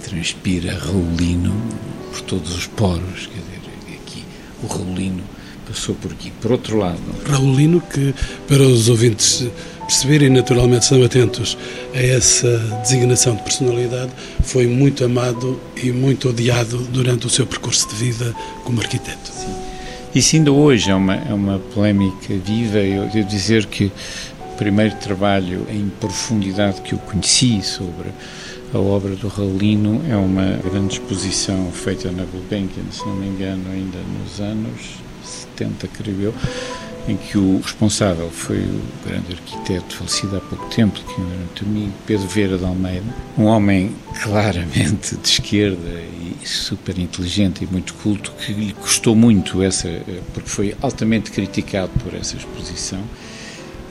[0.02, 1.54] transpira Raulino
[2.10, 4.24] por todos os poros, quer dizer, aqui
[4.62, 5.22] o Raulino
[5.66, 6.30] passou por aqui.
[6.40, 7.00] Por outro lado...
[7.26, 8.14] Raulino que,
[8.48, 9.46] para os ouvintes
[9.80, 11.56] perceberem, naturalmente estão atentos
[11.94, 17.88] a essa designação de personalidade, foi muito amado e muito odiado durante o seu percurso
[17.88, 19.30] de vida como arquiteto.
[19.32, 19.54] Sim.
[20.14, 23.90] Isso ainda hoje é uma, é uma polémica viva, eu devo dizer que
[24.56, 28.10] primeiro trabalho em profundidade que eu conheci sobre
[28.74, 33.70] a obra do Raulino é uma grande exposição feita na Gulbenkian, se não me engano,
[33.70, 36.34] ainda nos anos 70, creio eu,
[37.06, 41.64] em que o responsável foi o grande arquiteto falecido há pouco tempo, que era muito
[41.64, 45.90] amigo, Pedro Vieira de Almeida, um homem claramente de esquerda
[46.42, 49.88] e super inteligente e muito culto, que lhe custou muito essa,
[50.32, 53.02] porque foi altamente criticado por essa exposição.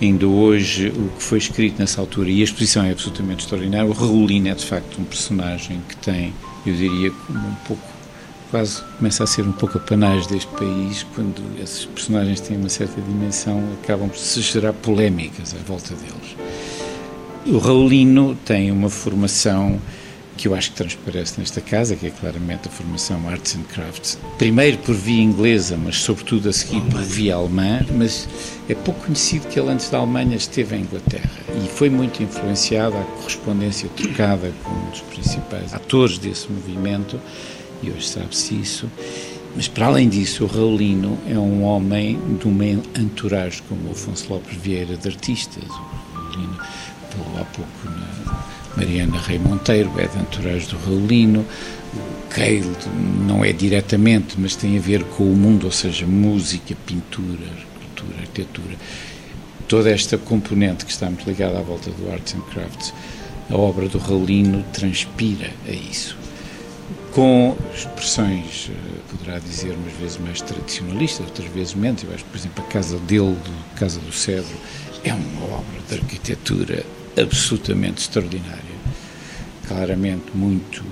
[0.02, 3.94] Ainda hoje, o que foi escrito nessa altura, e a exposição é absolutamente extraordinária, o
[3.94, 6.34] Raulino é de facto um personagem que tem,
[6.66, 7.84] eu diria, um pouco
[8.50, 12.68] quase começa a ser um pouco a panagem deste país quando esses personagens têm uma
[12.68, 16.36] certa dimensão, acabam por se gerar polémicas à volta deles.
[17.46, 19.80] O Raulino tem uma formação
[20.42, 24.18] que eu acho que transparece nesta casa, que é claramente a formação Arts and Crafts.
[24.40, 28.28] Primeiro por via inglesa, mas sobretudo a seguir por via alemã, mas
[28.68, 31.30] é pouco conhecido que ele antes da Alemanha esteve em Inglaterra
[31.64, 37.20] e foi muito influenciado à correspondência trocada com um dos principais atores desse movimento
[37.84, 38.90] e hoje sabe-se isso.
[39.56, 44.34] Mas para além disso, o Raulino é um homem de uma entourage como o Afonso
[44.34, 45.66] Lopes Vieira de artistas.
[45.70, 46.58] O Raulino
[47.12, 51.46] falou há pouco na Mariana Rei Monteiro, é de do Raulino.
[52.30, 52.72] Cale
[53.28, 58.20] não é diretamente, mas tem a ver com o mundo, ou seja, música, pintura, cultura,
[58.22, 58.76] arquitetura.
[59.68, 62.94] Toda esta componente que está muito ligada à volta do Arts and Crafts,
[63.50, 66.18] a obra do Raulino transpira a isso
[67.12, 72.04] com expressões, eh, poderá dizer, umas vezes mais tradicionalistas, outras vezes menos.
[72.04, 74.56] Eu acho que, por exemplo, a casa dele, do Casa do Cedro,
[75.04, 76.86] é uma obra de arquitetura
[77.18, 78.72] absolutamente extraordinária.
[79.68, 80.84] Claramente muito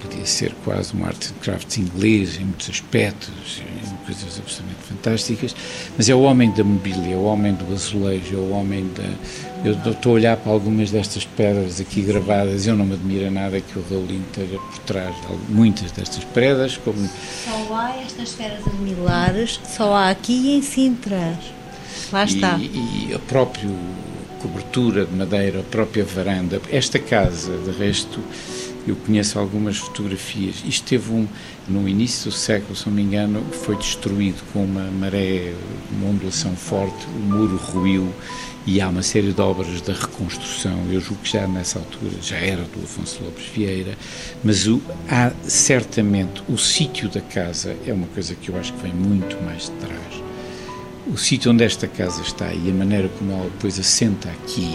[0.00, 5.56] podia ser quase um art and crafts inglês em muitos aspectos, em coisas absolutamente fantásticas,
[5.96, 9.04] mas é o homem da mobília, é o homem do azulejo, é o homem da...
[9.64, 13.60] Eu estou a olhar para algumas destas pedras aqui gravadas, eu não me admira nada
[13.60, 17.08] que o Raulino esteja por trás de muitas destas pedras, como...
[17.44, 21.38] Só há estas pedras admilares, só há aqui em Sintra.
[22.12, 22.56] Lá está.
[22.58, 23.68] E, e a própria
[24.40, 28.20] cobertura de madeira, a própria varanda, esta casa, de resto
[28.86, 30.62] eu conheço algumas fotografias.
[30.66, 31.26] Isto teve um,
[31.68, 35.52] no início do século, se não me engano, foi destruído com uma maré,
[35.92, 38.10] uma ondulação forte, o muro ruiu
[38.66, 40.78] e há uma série de obras da reconstrução.
[40.90, 43.96] Eu julgo que já nessa altura já era do Afonso Lopes Vieira,
[44.42, 48.82] mas o, há certamente o sítio da casa é uma coisa que eu acho que
[48.82, 50.27] vem muito mais de trás.
[51.10, 54.70] O sítio onde esta casa está e a maneira como ela depois assenta aqui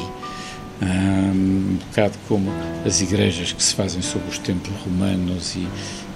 [0.81, 2.51] um bocado como
[2.85, 5.59] as igrejas que se fazem sobre os templos romanos e,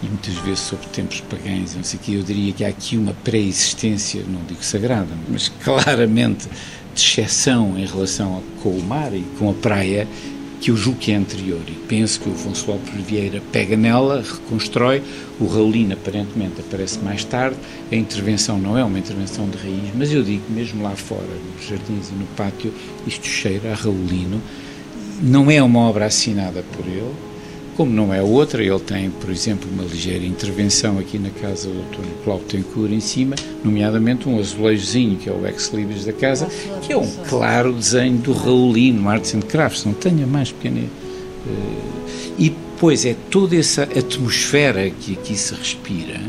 [0.03, 3.13] e muitas vezes sobre templos pagãos, não sei que eu diria que há aqui uma
[3.13, 6.47] pré-existência, não digo sagrada, mas claramente
[6.93, 10.07] de exceção em relação com o mar e com a praia,
[10.59, 14.21] que eu julgo que é anterior e penso que o Afonso Lopes Vieira pega nela,
[14.21, 15.03] reconstrói,
[15.39, 17.57] o Raulino aparentemente aparece mais tarde,
[17.91, 21.67] a intervenção não é uma intervenção de raiz, mas eu digo mesmo lá fora, nos
[21.67, 22.73] jardins e no pátio,
[23.05, 24.41] isto cheira a Raulino,
[25.21, 27.13] não é uma obra assinada por ele,
[27.77, 31.79] como não é outra, ele tem, por exemplo, uma ligeira intervenção aqui na casa do
[31.79, 36.47] António Cláudio Tencourt em cima, nomeadamente um azulejozinho, que é o ex-libris da casa,
[36.81, 40.81] que é um claro desenho do Raulino, Arts and Crafts, não tenha mais pequena...
[40.81, 42.07] Uh,
[42.39, 46.19] e depois é toda essa atmosfera que aqui se respira,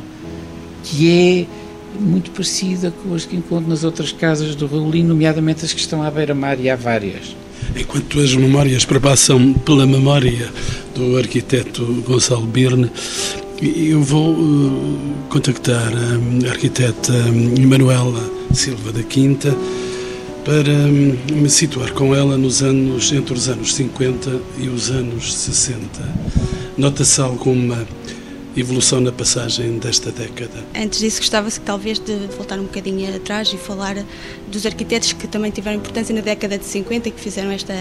[0.85, 5.73] que é muito parecida com as que encontro nas outras casas do Raulino, nomeadamente as
[5.73, 7.35] que estão à beira-mar, e há várias.
[7.77, 10.51] Enquanto as memórias perpassam pela memória
[10.95, 12.91] do arquiteto Gonçalo Birne,
[13.63, 17.13] eu vou uh, contactar a arquiteta
[17.57, 19.57] Emanuela Silva da Quinta
[20.45, 25.35] para um, me situar com ela nos anos entre os anos 50 e os anos
[25.35, 25.79] 60.
[26.77, 27.87] Nota-se alguma
[28.61, 30.65] evolução na passagem desta década?
[30.75, 33.97] Antes disso, gostava-se talvez de voltar um bocadinho atrás e falar
[34.47, 37.75] dos arquitetos que também tiveram importância na década de 50 e que fizeram esta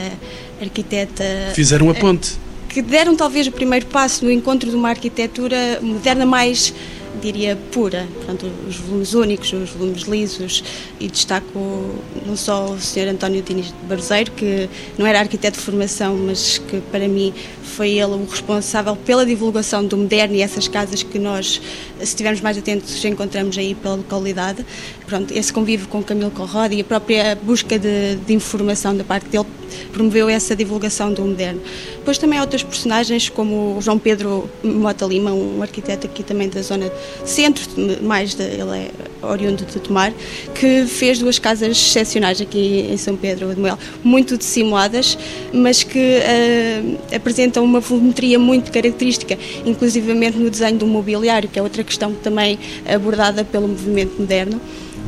[0.62, 1.24] arquiteta.
[1.54, 2.38] Fizeram a ponte.
[2.70, 6.74] Que deram talvez o primeiro passo no encontro de uma arquitetura moderna mais
[7.18, 8.08] diria, pura.
[8.16, 10.64] Portanto, os volumes únicos, os volumes lisos,
[11.00, 13.10] e destaco não só o Sr.
[13.10, 17.92] António Diniz de Barzeiro, que não era arquiteto de formação, mas que para mim foi
[17.92, 21.62] ele o responsável pela divulgação do moderno e essas casas que nós,
[21.98, 24.66] se estivermos mais atentos, encontramos aí pela localidade.
[25.06, 29.28] Pronto, esse convívio com Camilo Corrodi e a própria busca de, de informação da parte
[29.30, 29.46] dele
[29.92, 31.62] promoveu essa divulgação do moderno.
[31.98, 36.50] Depois também há outros personagens, como o João Pedro Mota Lima, um arquiteto aqui também
[36.50, 36.92] da zona
[37.26, 37.64] centro,
[38.02, 40.14] mais de, ele é oriundo de Tomar,
[40.54, 45.18] que fez duas casas excepcionais aqui em São Pedro de Moel, muito dissimuladas,
[45.54, 51.62] mas que uh, apresentam uma volumetria muito característica, inclusivamente no desenho do mobiliário, que é
[51.62, 54.62] outra questão também abordada pelo movimento moderno.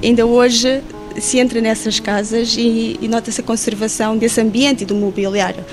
[0.03, 0.81] Ainda hoje
[1.19, 5.63] se entra nessas casas e, e nota-se a conservação desse ambiente e do mobiliário.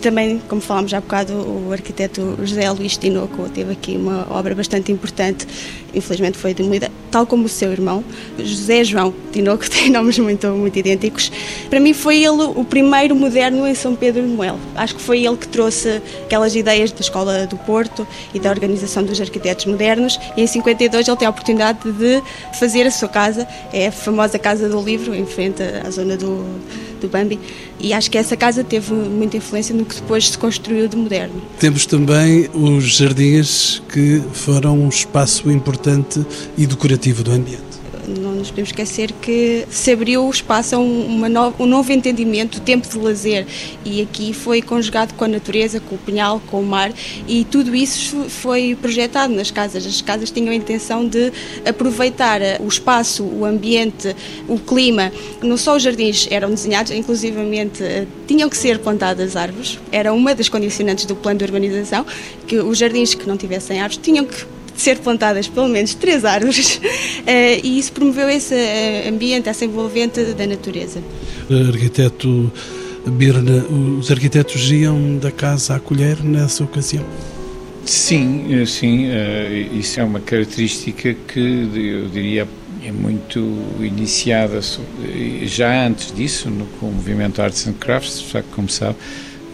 [0.00, 4.90] Também, como falámos há bocado, o arquiteto José Luís Tinoco teve aqui uma obra bastante
[4.90, 5.46] importante,
[5.94, 8.04] infelizmente foi demolida, tal como o seu irmão,
[8.38, 11.30] José João Tinoco, tem nomes muito, muito idênticos.
[11.68, 14.58] Para mim foi ele o primeiro moderno em São Pedro de Moel.
[14.74, 19.02] Acho que foi ele que trouxe aquelas ideias da Escola do Porto e da organização
[19.02, 22.22] dos arquitetos modernos e em 52 ele tem a oportunidade de
[22.58, 26.44] fazer a sua casa, é a famosa Casa do Livro, em frente à zona do,
[27.00, 27.38] do Bambi,
[27.78, 31.40] e acho que essa casa teve muita influência no que depois se construiu de moderno.
[31.58, 36.24] Temos também os jardins que foram um espaço importante
[36.56, 37.69] e decorativo do ambiente
[38.18, 42.58] não nos podemos esquecer que se abriu o espaço a um, no, um novo entendimento
[42.58, 43.46] do tempo de lazer
[43.84, 46.92] e aqui foi conjugado com a natureza, com o pinhal, com o mar
[47.28, 49.86] e tudo isso foi projetado nas casas.
[49.86, 51.32] As casas tinham a intenção de
[51.64, 54.14] aproveitar o espaço, o ambiente,
[54.48, 55.12] o clima.
[55.42, 59.78] Não só os jardins eram desenhados, inclusivamente eh, tinham que ser plantadas árvores.
[59.92, 62.06] Era uma das condicionantes do plano de urbanização,
[62.46, 64.44] que os jardins que não tivessem árvores tinham que
[64.76, 66.80] ser plantadas pelo menos três árvores
[67.26, 71.02] eh, e isso promoveu esse eh, ambiente, essa envolvente da natureza.
[71.68, 72.52] Arquiteto
[73.06, 73.64] Birna,
[73.98, 77.04] os arquitetos iam da casa à colher nessa ocasião?
[77.84, 79.08] Sim, eh, sim,
[79.72, 82.46] isso é uma característica que eu diria
[82.82, 83.38] é muito
[83.78, 84.60] iniciada
[85.44, 88.96] já antes disso, no, com o movimento Arts and Crafts, já que como sabe,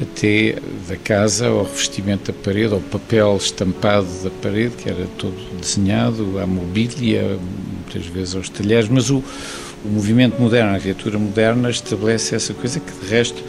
[0.00, 0.56] até
[0.88, 6.38] da casa ao revestimento da parede, ao papel estampado da parede, que era todo desenhado,
[6.38, 7.38] à mobília,
[7.72, 9.22] muitas vezes aos talheres, mas o,
[9.84, 13.42] o movimento moderno, a arquitetura moderna, estabelece essa coisa que, de resto,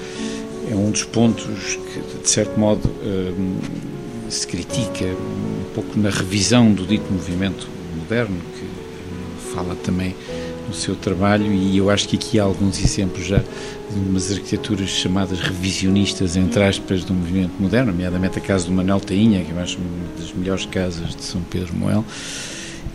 [0.72, 3.58] é um dos pontos que, de certo modo, hum,
[4.30, 10.16] se critica um pouco na revisão do dito movimento moderno, que fala também
[10.68, 14.90] no seu trabalho, e eu acho que aqui há alguns exemplos já de umas arquiteturas
[14.90, 19.60] chamadas revisionistas, entre aspas, do movimento moderno, nomeadamente a casa do Manuel Tainha, que eu
[19.60, 22.04] acho uma das melhores casas de São Pedro Moel,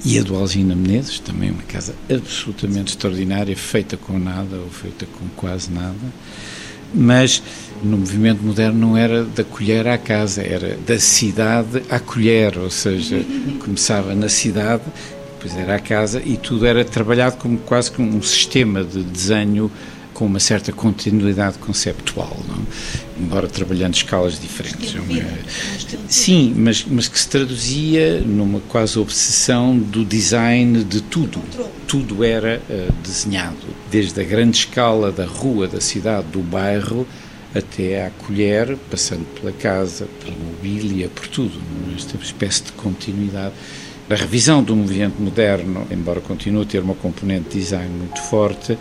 [0.05, 5.07] e a do Alzina Menezes, também uma casa absolutamente extraordinária, feita com nada ou feita
[5.07, 5.95] com quase nada,
[6.95, 7.43] mas
[7.83, 12.71] no movimento moderno não era da colher à casa, era da cidade à colher, ou
[12.71, 13.25] seja,
[13.61, 14.83] começava na cidade,
[15.43, 19.71] depois era a casa e tudo era trabalhado como quase como um sistema de desenho
[20.15, 22.65] com uma certa continuidade conceptual, não?
[23.19, 24.95] embora trabalhando escalas diferentes.
[26.09, 31.41] Sim, mas, mas que se traduzia numa quase obsessão do design de tudo.
[31.89, 33.57] Tudo era uh, desenhado,
[33.91, 37.07] desde a grande escala da rua, da cidade, do bairro,
[37.55, 41.59] até à colher, passando pela casa, pela mobília, por tudo,
[41.97, 43.55] esta espécie de continuidade.
[44.13, 48.77] A revisão do movimento moderno, embora continue a ter uma componente de design muito forte,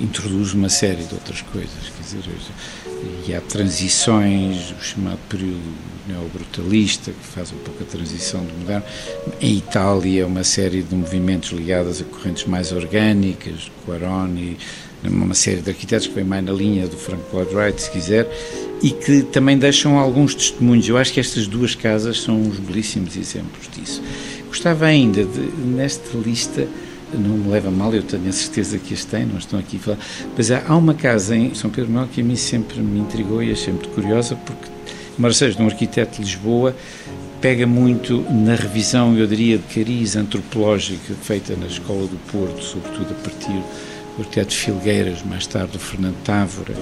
[0.00, 2.24] introduz uma série de outras coisas, quer dizer,
[3.28, 5.62] e há transições, o chamado período
[6.08, 8.84] neobrutalista, que faz um pouco a transição do moderno.
[9.40, 14.58] Em Itália, uma série de movimentos ligados a correntes mais orgânicas, Quaroni,
[15.04, 18.28] uma série de arquitetos que vem mais na linha do Frank Lloyd Wright, se quiser,
[18.82, 20.88] e que também deixam alguns testemunhos.
[20.88, 24.02] Eu acho que estas duas casas são uns belíssimos exemplos disso.
[24.56, 26.66] Gostava ainda de, nesta lista,
[27.12, 29.80] não me leva mal, eu tenho a certeza que as tem, não estão aqui a
[29.80, 29.98] falar,
[30.34, 33.42] mas há, há uma casa em São Pedro Mel que a mim sempre me intrigou
[33.42, 34.66] e achei muito curiosa, porque
[35.18, 36.74] Marcelo, um arquiteto de Lisboa,
[37.38, 43.10] pega muito na revisão, eu diria, de cariz antropológica feita na Escola do Porto, sobretudo
[43.10, 43.52] a partir
[44.16, 46.74] do arquiteto Filgueiras, mais tarde o Fernando Távora,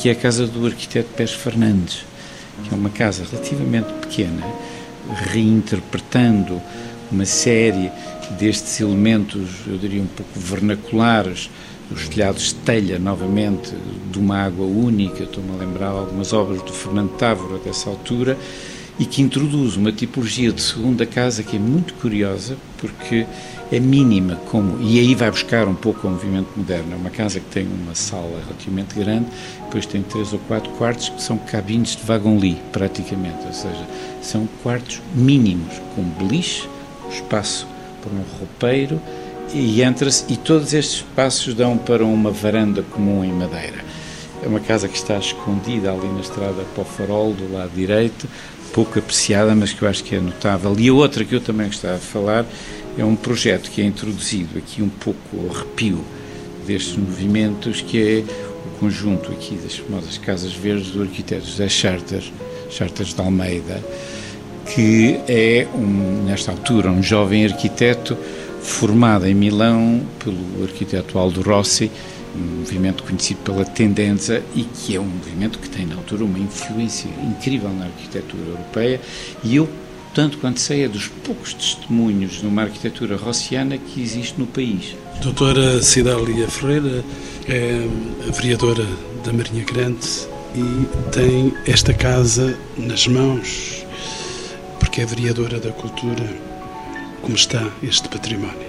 [0.00, 2.04] que é a casa do arquiteto Pérez Fernandes,
[2.62, 4.46] que é uma casa relativamente pequena,
[5.14, 6.60] reinterpretando
[7.10, 7.90] uma série
[8.38, 11.48] destes elementos, eu diria um pouco vernaculares,
[11.90, 13.72] os telhados de telha, novamente,
[14.10, 18.36] de uma água única, estou-me a lembrar algumas obras do Fernando Távora dessa altura,
[18.98, 23.26] e que introduz uma tipologia de segunda casa que é muito curiosa, porque
[23.70, 26.92] é mínima, como, e aí vai buscar um pouco o movimento moderno.
[26.92, 29.26] É uma casa que tem uma sala relativamente grande,
[29.64, 33.86] depois tem três ou quatro quartos que são cabines de vagão-lit, praticamente, ou seja,
[34.22, 36.68] são quartos mínimos, com beliche,
[37.10, 37.66] espaço
[38.02, 39.00] para um roupeiro
[39.52, 43.84] e entra-se e todos estes espaços dão para uma varanda comum em madeira.
[44.42, 48.28] É uma casa que está escondida ali na estrada para o farol do lado direito,
[48.76, 50.76] pouco apreciada, mas que eu acho que é notável.
[50.78, 52.44] E a outra que eu também gostava de falar
[52.98, 56.04] é um projeto que é introduzido aqui um pouco ao arrepio
[56.66, 58.24] destes movimentos, que é
[58.66, 62.22] o conjunto aqui das famosas Casas Verdes do arquiteto José Charter,
[62.68, 63.82] Charters de Almeida,
[64.74, 68.14] que é, um, nesta altura, um jovem arquiteto
[68.60, 71.90] formada em Milão pelo arquiteto Aldo Rossi,
[72.36, 76.38] um movimento conhecido pela Tendenza e que é um movimento que tem na altura uma
[76.38, 79.00] influência incrível na arquitetura europeia
[79.42, 79.68] e eu
[80.16, 84.96] tanto quanto sei, é dos poucos testemunhos numa arquitetura rossiana que existe no país.
[85.20, 87.04] Doutora Cidália Ferreira
[87.46, 87.86] é
[88.32, 88.86] vereadora
[89.22, 90.06] da Marinha Grande
[90.54, 93.84] e tem esta casa nas mãos,
[94.80, 96.24] porque é vereadora da cultura.
[97.20, 98.65] Como está este património?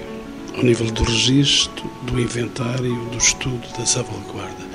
[0.57, 4.65] Ao nível do registro, do inventário, do estudo, da salvaguarda.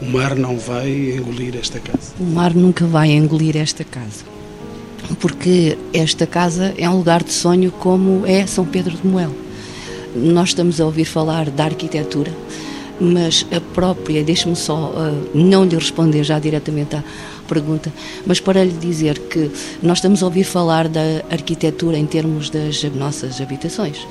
[0.00, 2.14] O mar não vai engolir esta casa?
[2.18, 4.24] O mar nunca vai engolir esta casa
[5.18, 9.34] porque esta casa é um lugar de sonho como é São Pedro de Moel.
[10.14, 12.32] Nós estamos a ouvir falar da arquitetura,
[13.00, 17.04] mas a própria, deixe-me só uh, não lhe responder já diretamente à
[17.48, 17.92] pergunta,
[18.26, 19.50] mas para lhe dizer que
[19.82, 21.00] nós estamos a ouvir falar da
[21.30, 24.06] arquitetura em termos das nossas habitações,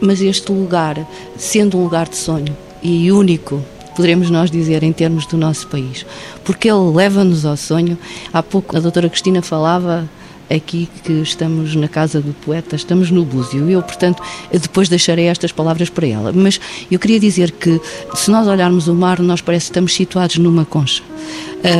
[0.00, 3.62] mas este lugar, sendo um lugar de sonho e único
[3.98, 6.06] poderemos nós dizer em termos do nosso país,
[6.44, 7.98] porque ele leva-nos ao sonho.
[8.32, 10.08] Há pouco a doutora Cristina falava
[10.48, 13.68] aqui que estamos na casa do poeta, estamos no Búzio.
[13.68, 14.22] Eu, portanto,
[14.52, 16.32] depois deixarei estas palavras para ela.
[16.32, 17.80] Mas eu queria dizer que,
[18.14, 21.02] se nós olharmos o mar, nós parece que estamos situados numa concha.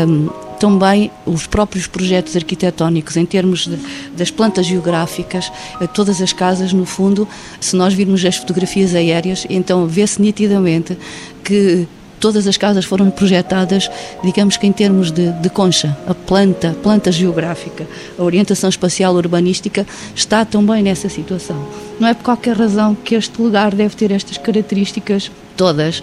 [0.08, 3.78] Um, também os próprios projetos arquitetónicos, em termos de,
[4.16, 5.50] das plantas geográficas,
[5.80, 7.26] eh, todas as casas, no fundo,
[7.60, 10.98] se nós virmos as fotografias aéreas, então vê-se nitidamente
[11.44, 11.86] que
[12.18, 13.90] todas as casas foram projetadas,
[14.22, 15.96] digamos que em termos de, de, concha.
[16.06, 17.86] A planta, planta geográfica,
[18.18, 21.64] a orientação espacial urbanística está também nessa situação.
[21.98, 26.02] Não é por qualquer razão que este lugar deve ter estas características todas.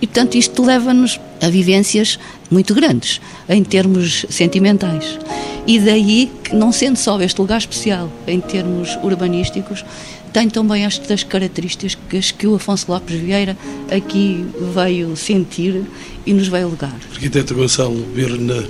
[0.00, 2.18] E, portanto, isto leva-nos a vivências
[2.50, 5.18] muito grandes, em termos sentimentais.
[5.66, 9.84] E daí que, não sendo só este lugar especial em termos urbanísticos,
[10.32, 13.56] tem também estas características que o Afonso Lopes Vieira
[13.90, 14.44] aqui
[14.74, 15.82] veio sentir
[16.26, 16.94] e nos veio legar.
[17.10, 18.62] Arquiteto Gonçalo Berna,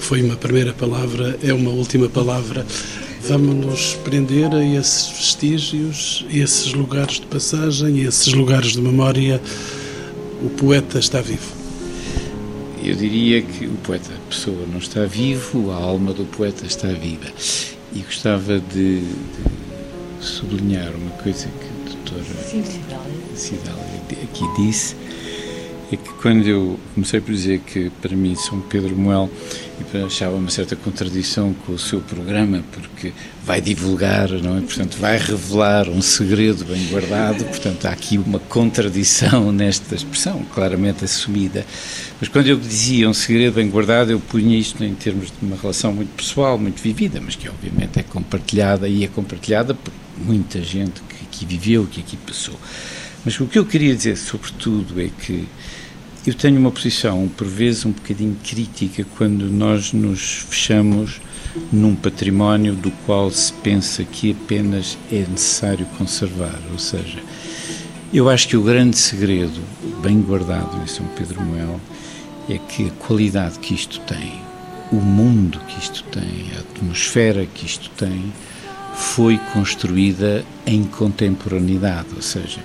[0.00, 2.66] foi uma primeira palavra, é uma última palavra.
[3.28, 9.40] Vamos nos prender a esses vestígios, esses lugares de passagem, esses lugares de memória.
[10.44, 11.54] O poeta está vivo.
[12.82, 16.88] Eu diria que o poeta, a pessoa, não está vivo, a alma do poeta está
[16.88, 17.30] viva.
[17.92, 19.06] E gostava de, de
[20.20, 22.24] sublinhar uma coisa que a doutora
[23.36, 24.96] Cidália aqui disse,
[25.94, 29.30] é que quando eu comecei por dizer que para mim São Pedro Moel
[30.06, 33.12] achava uma certa contradição com o seu programa, porque
[33.44, 34.60] vai divulgar, não é?
[34.60, 41.04] Portanto, vai revelar um segredo bem guardado, portanto, há aqui uma contradição nesta expressão, claramente
[41.04, 41.66] assumida.
[42.20, 45.56] Mas quando eu dizia um segredo bem guardado, eu punha isto em termos de uma
[45.56, 50.62] relação muito pessoal, muito vivida, mas que obviamente é compartilhada e é compartilhada por muita
[50.62, 52.58] gente que aqui viveu, que aqui passou.
[53.24, 55.46] Mas o que eu queria dizer, sobretudo, é que
[56.24, 61.20] eu tenho uma posição, por vezes, um bocadinho crítica quando nós nos fechamos
[61.72, 66.58] num património do qual se pensa que apenas é necessário conservar.
[66.70, 67.18] Ou seja,
[68.14, 69.60] eu acho que o grande segredo,
[70.00, 71.80] bem guardado em São Pedro Moel,
[72.48, 74.34] é que a qualidade que isto tem,
[74.92, 78.32] o mundo que isto tem, a atmosfera que isto tem,
[78.94, 82.60] foi construída em contemporaneidade, ou seja,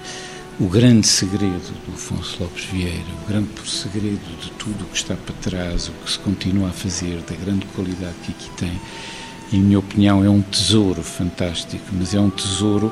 [0.60, 5.16] o grande segredo do Afonso Lopes Vieira, o grande segredo de tudo o que está
[5.16, 8.82] para trás, o que se continua a fazer, da grande qualidade que aqui tem,
[9.54, 12.92] em minha opinião, é um tesouro fantástico, mas é um tesouro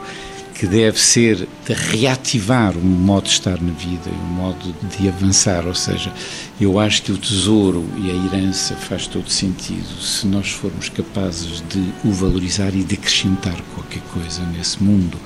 [0.54, 5.66] que deve ser de reativar o modo de estar na vida, o modo de avançar,
[5.66, 6.14] ou seja,
[6.62, 11.62] eu acho que o tesouro e a herança faz todo sentido se nós formos capazes
[11.68, 15.20] de o valorizar e de acrescentar qualquer coisa nesse mundo.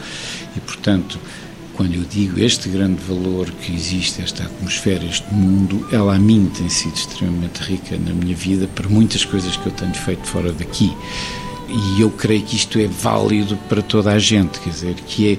[0.55, 1.19] E, portanto,
[1.79, 6.51] quando eu digo este grande valor que existe, esta atmosfera, este mundo, ela a mim
[6.53, 10.51] tem sido extremamente rica na minha vida para muitas coisas que eu tenho feito fora
[10.51, 10.93] daqui.
[11.69, 15.37] E eu creio que isto é válido para toda a gente, quer dizer, que é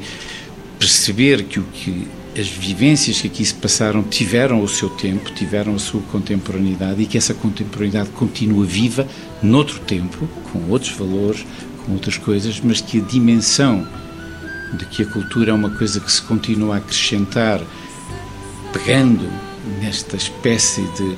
[0.79, 5.75] perceber que o que as vivências que aqui se passaram tiveram o seu tempo, tiveram
[5.75, 9.07] a sua contemporaneidade e que essa contemporaneidade continua viva
[9.43, 11.45] noutro tempo, com outros valores,
[11.85, 13.87] com outras coisas, mas que a dimensão
[14.73, 17.61] de que a cultura é uma coisa que se continua a acrescentar,
[18.73, 19.29] pegando
[19.81, 21.17] nesta espécie de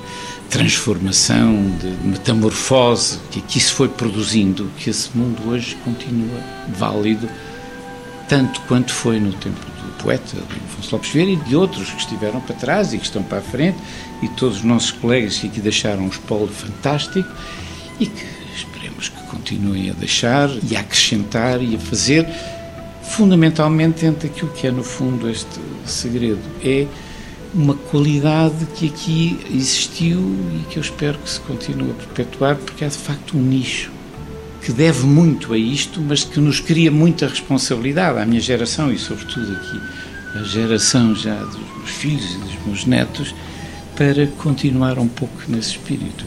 [0.51, 6.41] transformação, de metamorfose que aqui se foi produzindo, que esse mundo hoje continua
[6.77, 7.29] válido
[8.29, 12.01] tanto quanto foi no tempo do poeta, do Afonso Lopes Vieira e de outros que
[12.01, 13.79] estiveram para trás e que estão para a frente
[14.23, 17.29] e todos os nossos colegas que aqui deixaram um espólio fantástico
[17.99, 18.25] e que
[18.55, 22.27] esperemos que continuem a deixar e a acrescentar e a fazer
[23.13, 26.41] fundamentalmente dentro daquilo que é, no fundo, este segredo.
[26.65, 26.87] É
[27.55, 30.19] uma qualidade que aqui existiu
[30.55, 33.91] e que eu espero que se continue a perpetuar, porque é de facto um nicho
[34.63, 38.99] que deve muito a isto, mas que nos cria muita responsabilidade à minha geração e,
[38.99, 39.81] sobretudo, aqui
[40.39, 43.35] a geração já dos meus filhos e dos meus netos,
[43.97, 46.25] para continuar um pouco nesse espírito.